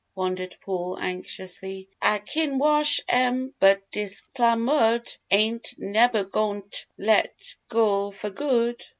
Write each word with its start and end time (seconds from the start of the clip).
wondered 0.15 0.55
Paul, 0.61 0.97
anxiously. 0.99 1.87
"Ah 2.01 2.17
kin 2.25 2.57
wash 2.57 3.01
'em 3.07 3.53
but 3.59 3.81
dis 3.91 4.21
clam 4.33 4.63
mud 4.65 5.07
ain't 5.29 5.75
neber 5.77 6.23
goin' 6.23 6.63
t' 6.71 6.85
let 6.97 7.31
go 7.69 8.09
fer 8.09 8.31
good! 8.31 8.83